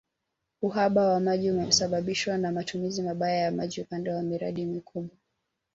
[0.61, 5.15] Uhaba wa maji umesababishwa na matumizi mabaya ya maji upande wa miradi mikubwa